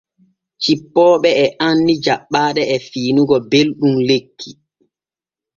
[0.63, 4.51] Cippooɓe e anni jaɓɓaaɗe e fiinigo belɗum lekki.